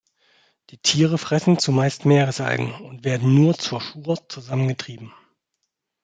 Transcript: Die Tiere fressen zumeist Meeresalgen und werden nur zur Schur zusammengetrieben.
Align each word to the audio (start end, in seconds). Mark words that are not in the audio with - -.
Die 0.71 0.79
Tiere 0.79 1.19
fressen 1.19 1.59
zumeist 1.59 2.05
Meeresalgen 2.05 2.73
und 2.73 3.03
werden 3.05 3.35
nur 3.35 3.53
zur 3.59 3.81
Schur 3.81 4.17
zusammengetrieben. 4.29 5.13